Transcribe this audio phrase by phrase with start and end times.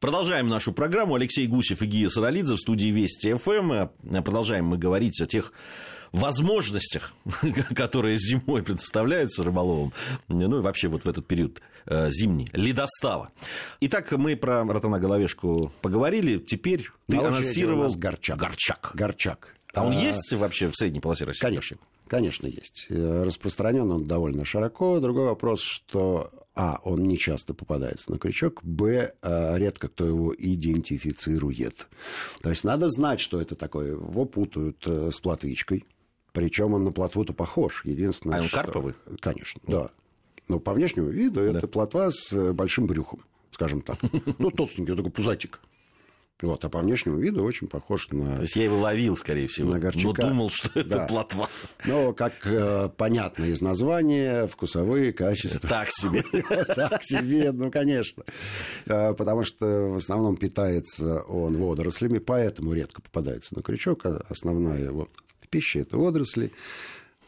[0.00, 1.14] Продолжаем нашу программу.
[1.14, 3.88] Алексей Гусев и Гия Саралидзе в студии Вести ФМ.
[4.22, 5.52] Продолжаем мы говорить о тех
[6.10, 7.12] возможностях,
[7.74, 9.92] которые зимой предоставляются рыболовам,
[10.28, 13.30] ну и вообще вот в этот период э, зимний, ледостава.
[13.80, 17.94] Итак, мы про ротана головешку поговорили, теперь ты На анонсировал...
[17.94, 18.38] горчак.
[18.38, 18.90] Горчак.
[18.94, 19.54] Горчак.
[19.72, 21.40] А он есть вообще в средней полосе России?
[21.40, 21.76] Конечно.
[22.08, 22.86] Конечно, есть.
[22.88, 24.98] Э, Распространен он довольно широко.
[24.98, 30.34] Другой вопрос, что а, он не часто попадается на крючок, б, э, редко кто его
[30.36, 31.86] идентифицирует.
[32.42, 33.92] То есть надо знать, что это такое.
[33.92, 35.84] Его путают э, с плотвичкой.
[36.32, 37.84] Причем он на плотву-то похож.
[37.84, 38.94] Единственное, А он что- карповый?
[39.20, 39.90] Конечно, да.
[40.48, 43.98] Но по внешнему виду это плотва с большим брюхом, скажем так.
[44.38, 45.60] Ну, толстенький, такой пузатик.
[46.42, 49.72] Вот, а по внешнему виду очень похож на То есть я его ловил, скорее всего,
[49.72, 50.22] На горчака.
[50.22, 51.06] но думал, что это Да.
[51.06, 51.48] плотва.
[51.86, 55.68] Но, как э, понятно из названия, вкусовые качества.
[55.68, 56.24] Так себе.
[56.74, 58.24] Так себе, ну, конечно.
[58.86, 64.06] Э, Потому что в основном питается он водорослями, поэтому редко попадается на крючок.
[64.06, 65.08] А Основная его
[65.50, 66.52] пища– это водоросли.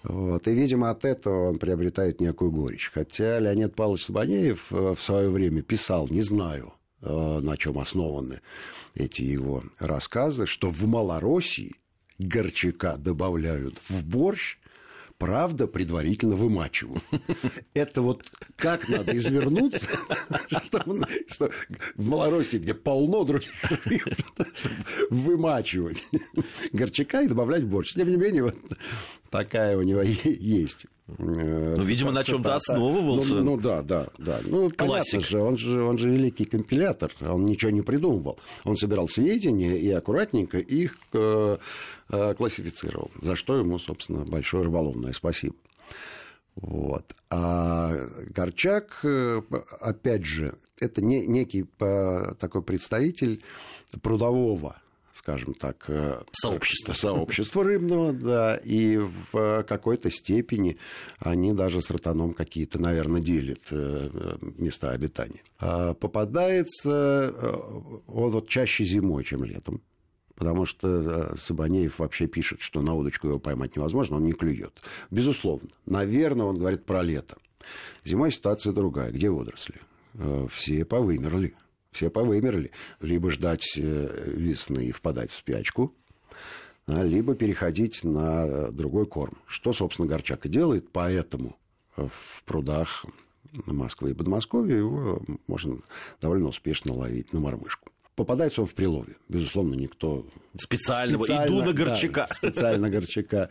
[0.05, 0.49] Вот.
[0.49, 2.91] И, видимо, от этого он приобретает некую горечь.
[2.93, 6.73] Хотя Леонид Павлович Сабанеев э, в свое время писал, не знаю,
[7.03, 8.41] на чем основаны
[8.95, 11.75] эти его рассказы, что в Малороссии
[12.19, 14.59] горчака добавляют в борщ,
[15.19, 17.03] правда, предварительно вымачивают.
[17.75, 18.25] Это вот
[18.57, 19.87] как надо извернуться,
[20.65, 21.51] чтобы, что
[21.97, 23.47] в Малороссии, где полно других
[25.11, 26.05] вымачивать
[26.73, 27.95] горчака и добавлять в борщ.
[27.95, 28.57] Тем не менее, вот
[29.33, 30.87] такая у него есть.
[31.19, 33.35] Ну, видимо, на чем-то основывался.
[33.35, 34.41] Ну, ну, да, да, да.
[34.45, 34.77] Ну, Классик.
[34.79, 38.39] понятно же, он же, он же великий компилятор, он ничего не придумывал.
[38.65, 41.59] Он собирал сведения и аккуратненько их э,
[42.09, 45.57] э, классифицировал, за что ему, собственно, большое рыболовное спасибо.
[46.57, 47.05] Вот.
[47.31, 47.95] А
[48.29, 49.43] Горчак, э,
[49.81, 53.43] опять же, это не, некий э, такой представитель
[54.03, 54.77] прудового
[55.13, 56.93] скажем так, э, Сообщества.
[56.95, 60.79] сообщества рыбного, да, и в какой-то степени
[61.19, 65.43] они даже с ротаном какие-то, наверное, делят э, места обитания.
[65.61, 67.61] А попадается э,
[68.07, 69.83] он вот чаще зимой, чем летом.
[70.35, 74.83] Потому что Сабанеев вообще пишет, что на удочку его поймать невозможно, он не клюет.
[75.11, 75.69] Безусловно.
[75.87, 77.37] Наверное, он говорит про лето.
[78.05, 79.13] Зимой ситуация другая.
[79.13, 79.77] Где водоросли?
[80.51, 81.55] Все повымерли.
[81.93, 82.73] Все повымерли.
[83.01, 85.95] Либо ждать э, весны и впадать в спячку,
[86.87, 89.39] а, либо переходить на другой корм.
[89.47, 91.57] Что, собственно, Горчак и делает, поэтому
[91.97, 93.05] в прудах
[93.67, 95.79] Москвы и Подмосковья его можно
[96.21, 97.91] довольно успешно ловить на мормышку.
[98.15, 99.17] Попадается он в прилове.
[99.29, 101.23] Безусловно, никто Специального.
[101.25, 102.27] специально, Иду на да, горчака.
[102.31, 103.49] специально горчака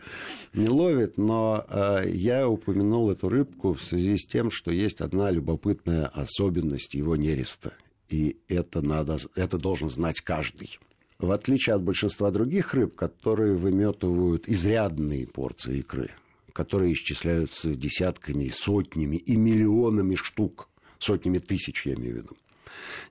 [0.54, 5.30] не ловит, но э, я упомянул эту рыбку в связи с тем, что есть одна
[5.32, 7.72] любопытная особенность его нереста.
[8.08, 10.78] И это, надо, это должен знать каждый.
[11.18, 16.10] В отличие от большинства других рыб, которые выметывают изрядные порции икры,
[16.52, 20.68] которые исчисляются десятками, сотнями и миллионами штук,
[20.98, 22.36] сотнями тысяч, я имею в виду,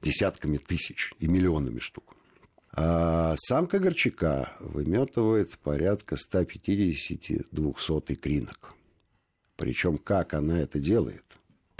[0.02, 2.16] десятками тысяч и миллионами штук.
[2.74, 8.74] А самка горчака выметывает порядка 150-200 икринок.
[9.58, 11.24] Причем как она это делает?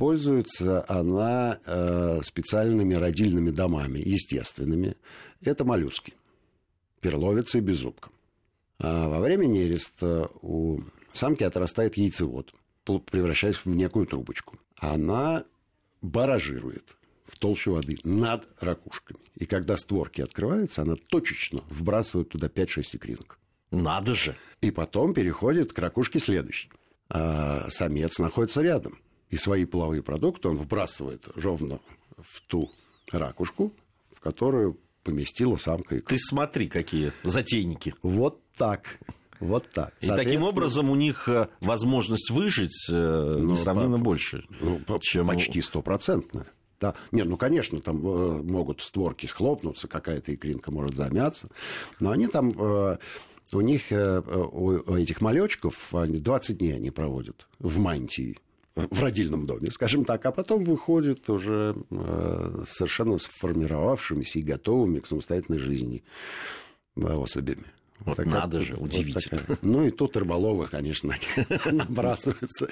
[0.02, 4.96] Пользуется она э, специальными родильными домами, естественными.
[5.44, 6.16] Это моллюски.
[7.02, 8.10] Перловица и беззубка.
[8.80, 10.80] А во время нереста у
[11.14, 12.52] самки отрастает яйцевод,
[13.12, 14.58] превращаясь в некую трубочку.
[14.80, 15.44] Она
[16.02, 19.20] баражирует в толщу воды над ракушками.
[19.36, 23.38] И когда створки открываются, она точечно вбрасывает туда 5-6 икринок.
[23.70, 24.36] Надо же.
[24.62, 26.72] И потом переходит к ракушке следующей.
[27.08, 28.98] А самец находится рядом.
[29.32, 31.80] И свои половые продукты он вбрасывает ровно
[32.18, 32.70] в ту
[33.12, 33.74] ракушку,
[34.14, 36.10] в которую поместила самка икру.
[36.10, 37.96] Ты смотри, какие затейники.
[38.04, 39.00] Вот так.
[39.40, 39.94] Вот так.
[40.02, 42.94] И таким образом у них э, возможность выжить э,
[43.40, 46.46] Ну, несравненно по- больше, ну, чем почти стопроцентная.
[46.80, 46.94] Да.
[47.12, 51.48] Нет, ну, конечно, там э, могут створки схлопнуться, какая-то икринка может замяться,
[52.00, 52.98] но они там, э,
[53.54, 58.38] у них, э, у этих малечков, они 20 дней они проводят в мантии,
[58.76, 65.08] в родильном доме, скажем так, а потом выходят уже э, совершенно сформировавшимися и готовыми к
[65.08, 66.04] самостоятельной жизни
[66.96, 67.66] э, особями.
[68.00, 69.40] Вот Такая- надо же, вот удивительно.
[69.40, 69.58] такая.
[69.62, 71.16] Ну и тут рыболовы, конечно,
[71.72, 72.68] набрасываются.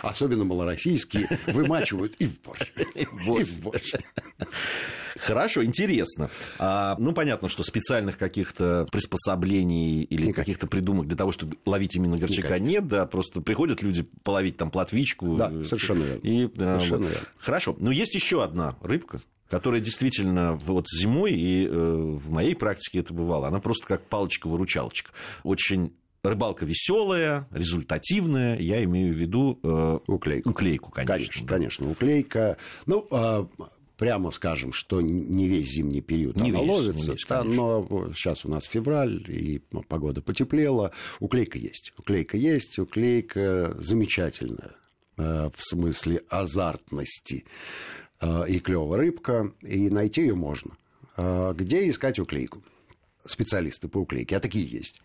[0.00, 1.28] Особенно малороссийские.
[1.48, 2.72] Вымачивают и в борщ.
[2.94, 3.92] И в борщ.
[5.18, 6.30] Хорошо, интересно.
[6.58, 10.36] А, ну, понятно, что специальных каких-то приспособлений или Никаких.
[10.36, 14.70] каких-то придумок для того, чтобы ловить именно горчака нет, да, просто приходят люди половить там
[14.70, 15.36] плотвичку.
[15.36, 16.20] Да, э, совершенно верно.
[16.20, 17.26] И, да, Совершенно верно.
[17.38, 23.00] Хорошо, но есть еще одна рыбка, Которая действительно вот зимой, и э, в моей практике
[23.00, 25.10] это бывало, она просто как палочка-выручалочка.
[25.42, 25.92] Очень
[26.22, 30.50] рыбалка веселая, результативная, я имею в виду э, уклейку.
[30.50, 31.14] Уклейку, конечно.
[31.14, 31.54] Конечно, да.
[31.54, 32.56] конечно, уклейка.
[32.86, 33.46] Ну, э,
[34.00, 38.46] прямо скажем, что не весь зимний период не она весь, ловится, весь, да, но сейчас
[38.46, 39.58] у нас февраль, и
[39.88, 41.92] погода потеплела, уклейка есть.
[41.98, 44.72] Уклейка есть, уклейка замечательная
[45.18, 47.44] э, в смысле азартности
[48.22, 50.78] э, и клевая рыбка, и найти ее можно.
[51.18, 52.62] Э, где искать уклейку?
[53.26, 55.02] Специалисты по уклейке, а такие есть.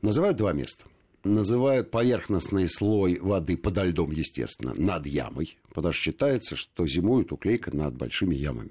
[0.00, 0.84] Называют два места.
[1.24, 7.74] Называют поверхностный слой воды подо льдом, естественно, над ямой, потому что считается, что зимует уклейка
[7.74, 8.70] над большими ямами.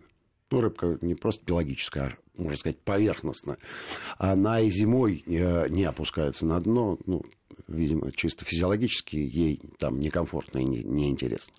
[0.52, 3.58] Ну, рыбка не просто биологическая, а, можно сказать, поверхностная.
[4.18, 7.24] Она и зимой э, не опускается на дно, ну,
[7.70, 11.54] видимо, чисто физиологически ей там некомфортно и неинтересно.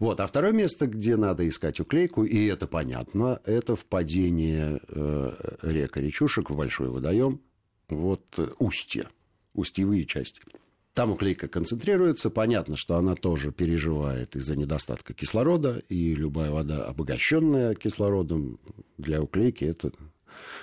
[0.00, 0.20] Вот.
[0.20, 6.00] А второе место, где надо искать уклейку, и это понятно, это впадение э, рек и
[6.00, 7.40] речушек в большой водоем,
[7.88, 9.08] вот э, устья,
[9.56, 10.40] устьевые части.
[10.94, 12.30] Там уклейка концентрируется.
[12.30, 15.82] Понятно, что она тоже переживает из-за недостатка кислорода.
[15.90, 18.58] И любая вода, обогащенная кислородом,
[18.96, 19.92] для уклейки это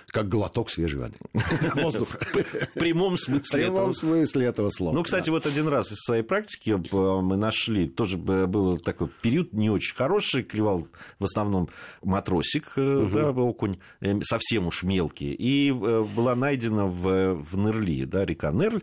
[0.07, 1.17] как глоток свежей воды.
[1.75, 2.19] Воздуха.
[2.19, 3.43] В прямом смысле.
[3.43, 4.95] В прямом смысле этого слова.
[4.95, 9.53] Ну, кстати, вот один раз из своей практики э, мы нашли, тоже был такой период
[9.53, 10.87] не очень хороший, клевал
[11.19, 11.69] в основном
[12.03, 15.33] матросик, э, да, окунь, э, совсем уж мелкий.
[15.33, 18.81] И была найдена в Нерли, да, река Нерль,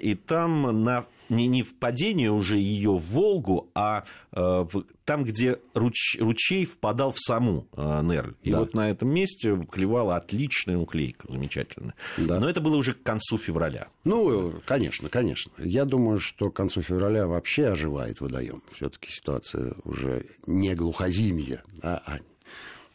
[0.00, 5.58] и там на не, не впадение уже ее в Волгу, а э, в, там, где
[5.74, 8.34] руч, ручей впадал в саму э, Нерль.
[8.42, 8.60] И да.
[8.60, 11.94] вот на этом месте клевала отличная уклейка, замечательная.
[12.16, 12.38] Да.
[12.38, 13.88] Но это было уже к концу февраля.
[14.04, 15.52] Ну, конечно, конечно.
[15.58, 18.62] Я думаю, что к концу февраля вообще оживает водоем.
[18.74, 22.18] Все-таки ситуация уже не глухозимье, а, а,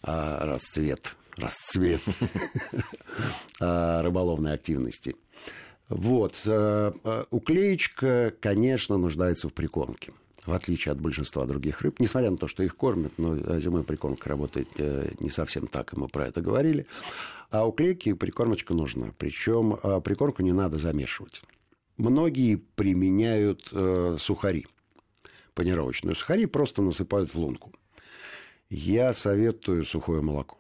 [0.03, 2.01] а расцвет, расцвет
[3.59, 5.15] а, рыболовной активности.
[5.89, 6.41] Вот.
[6.45, 10.13] Э, э, уклеечка, конечно, нуждается в прикормке.
[10.45, 14.27] В отличие от большинства других рыб, несмотря на то, что их кормят, но зимой прикормка
[14.27, 16.85] работает э, не совсем так, и мы про это говорили.
[17.49, 19.13] А уклейки прикормочка нужна.
[19.17, 21.43] Причем прикормку не надо замешивать.
[21.97, 23.71] Многие применяют
[24.19, 24.65] сухари,
[25.53, 27.71] панировочные сухари, просто насыпают в лунку.
[28.71, 30.57] Я советую сухое молоко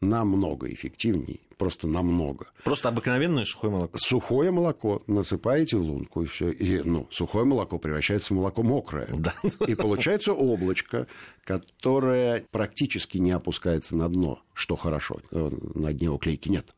[0.00, 2.48] намного эффективнее, просто намного.
[2.64, 3.98] Просто обыкновенное сухое молоко?
[3.98, 6.50] Сухое молоко насыпаете в лунку, и все.
[6.50, 9.08] И, ну, сухое молоко превращается в молоко мокрое.
[9.18, 9.34] Да.
[9.66, 11.06] И получается облачко,
[11.44, 15.16] которое практически не опускается на дно, что хорошо.
[15.30, 16.74] Э, на дне уклейки нет.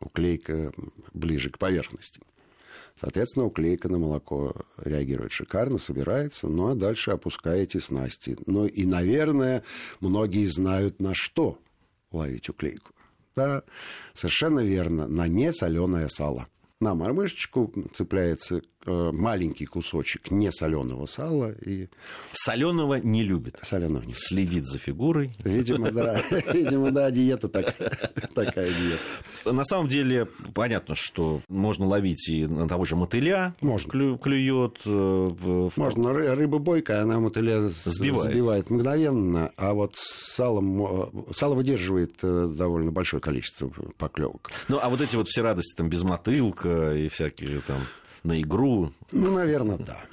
[0.00, 0.72] Уклейка
[1.12, 2.20] ближе к поверхности.
[2.98, 8.38] Соответственно, уклейка на молоко реагирует шикарно, собирается, но дальше опускаете снасти.
[8.46, 9.62] Ну и, наверное,
[10.00, 11.58] многие знают на что
[12.16, 12.92] ловить уклейку.
[13.36, 13.62] Да,
[14.14, 16.46] совершенно верно, на несоленое сало.
[16.80, 21.52] На мормышечку цепляется маленький кусочек несоленого сала.
[21.64, 21.88] И...
[22.32, 23.58] Соленого не любит.
[23.62, 25.32] Соленого не Следит за фигурой.
[25.44, 26.20] Видимо, да.
[26.52, 27.74] Видимо, да, диета так,
[28.34, 29.52] такая диета.
[29.52, 33.54] На самом деле, понятно, что можно ловить и на того же мотыля.
[33.60, 33.90] Можно.
[33.90, 34.80] Клю, клюет.
[34.86, 36.12] Э, можно.
[36.12, 38.32] Рыба бойкая, она мотыля сбивает.
[38.32, 39.52] сбивает мгновенно.
[39.56, 41.26] А вот салом...
[41.32, 44.50] Сало выдерживает э, довольно большое количество поклевок.
[44.68, 47.78] Ну, а вот эти вот все радости, там, без мотылка, и всякие там
[48.22, 48.92] на игру.
[49.12, 50.04] Ну, наверное, да.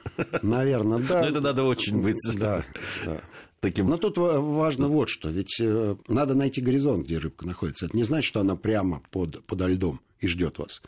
[0.41, 1.22] Наверное, да.
[1.24, 2.17] Но это надо очень быть...
[2.38, 2.63] Да,
[3.05, 3.22] да.
[3.60, 3.88] Таким...
[3.88, 5.29] Но тут важно вот что.
[5.29, 7.86] Ведь э, надо найти горизонт, где рыбка находится.
[7.86, 10.81] Это не значит, что она прямо под, подо льдом и ждет вас.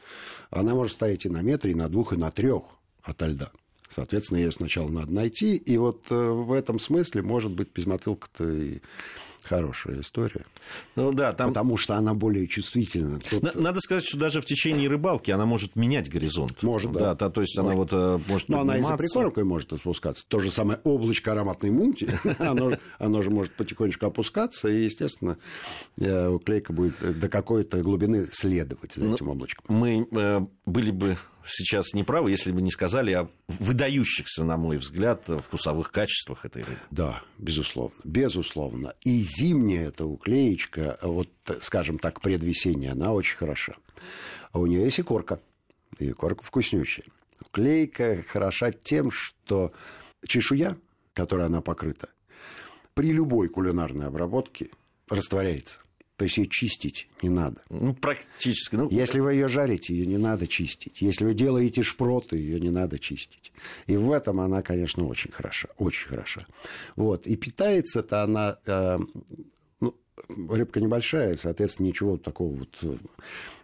[0.49, 2.63] Она может стоять и на метре, и на двух, и на трех
[3.01, 3.51] от льда.
[3.89, 5.55] Соответственно, ее сначала надо найти.
[5.55, 8.81] И вот э, в этом смысле, может быть, без мотылка-то и
[9.45, 10.45] хорошая история.
[10.95, 11.49] Ну да, там...
[11.49, 13.19] Потому что она более чувствительна.
[13.19, 13.55] Тут...
[13.55, 16.63] Надо сказать, что даже в течение рыбалки она может менять горизонт.
[16.63, 17.15] Может, да.
[17.15, 17.69] да то есть может.
[17.69, 20.25] она вот э, может Но она и за прикормкой может спускаться.
[20.27, 22.07] То же самое облачко ароматной мунти,
[22.39, 25.37] оно, оно же может потихонечку опускаться, и, естественно,
[25.99, 29.65] э, уклейка будет до какой-то глубины следовать за ну, этим облачком.
[29.67, 34.77] Мы э, были бы сейчас не правы, если бы не сказали о выдающихся, на мой
[34.77, 36.79] взгляд, вкусовых качествах этой рыбы.
[36.91, 37.95] Да, безусловно.
[38.03, 38.93] Безусловно.
[39.03, 41.29] И зимняя эта уклеечка, вот,
[41.61, 43.75] скажем так, предвесенняя, она очень хороша.
[44.51, 45.39] А у нее есть и корка.
[45.99, 47.05] И корка вкуснющая.
[47.41, 49.73] Уклейка хороша тем, что
[50.25, 50.77] чешуя,
[51.13, 52.09] которой она покрыта,
[52.93, 54.69] при любой кулинарной обработке
[55.09, 55.79] растворяется.
[56.17, 57.61] То есть ее чистить не надо.
[57.69, 58.75] Ну, практически.
[58.75, 58.89] Ну...
[58.89, 61.01] Если вы ее жарите, ее не надо чистить.
[61.01, 63.51] Если вы делаете шпроты, ее не надо чистить.
[63.87, 65.67] И в этом она, конечно, очень хороша.
[65.77, 66.45] Очень хороша.
[66.95, 67.27] Вот.
[67.27, 68.57] И питается-то она...
[68.65, 68.97] Э,
[69.81, 69.95] ну,
[70.29, 72.95] рыбка небольшая, соответственно, ничего такого вот э,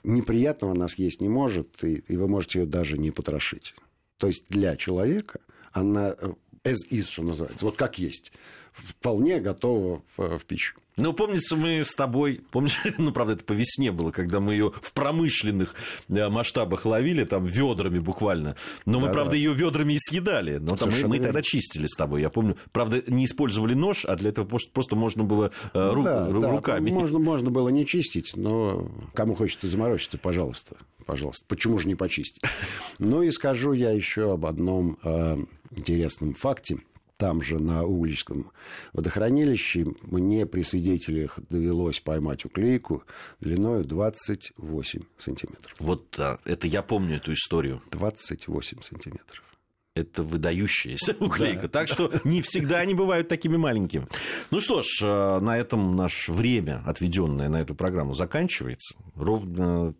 [0.03, 3.75] неприятного нас есть не может, и, и вы можете ее даже не потрошить.
[4.17, 5.39] То есть для человека
[5.72, 8.32] она э, as is, что называется, вот как есть,
[8.72, 10.77] вполне готова в, в пищу.
[10.98, 14.72] Ну, помнится, мы с тобой, помнишь, ну, правда, это по весне было, когда мы ее
[14.82, 15.74] в промышленных
[16.10, 18.56] э, масштабах ловили, там, ведрами буквально.
[18.86, 19.38] Но мы, да, правда, да.
[19.38, 20.58] ее ведрами и съедали.
[20.58, 22.22] Но там мы, мы тогда чистили с тобой.
[22.22, 26.27] Я помню, правда, не использовали нож, а для этого просто можно было э, ну, да,
[26.27, 26.91] ру- да, руками.
[27.01, 30.75] Можно, можно было не чистить, но кому хочется заморочиться, пожалуйста.
[31.06, 31.46] Пожалуйста.
[31.48, 32.41] Почему же не почистить?
[33.00, 35.38] Ну и скажу я еще об одном э,
[35.71, 36.79] интересном факте
[37.17, 38.51] там же, на Угличском
[38.93, 43.03] водохранилище, мне при свидетелях довелось поймать уклейку
[43.39, 45.75] длиной 28 сантиметров.
[45.77, 47.83] Вот это я помню эту историю.
[47.91, 49.50] 28 сантиметров
[49.95, 51.63] это выдающаяся уклейка.
[51.63, 51.67] Да.
[51.67, 54.07] Так что не всегда они бывают такими маленькими.
[54.50, 58.95] Ну что ж, э, на этом наше время, отведенное на эту программу, заканчивается.
[59.15, 59.93] Ровно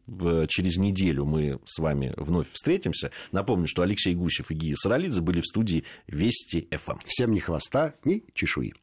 [0.48, 3.12] через неделю мы с вами вновь встретимся.
[3.31, 7.00] Напомню, что Алексей Гусев и Гия Саралидзе были в студии Вести ФМ.
[7.05, 8.74] Всем ни хвоста, ни чешуи.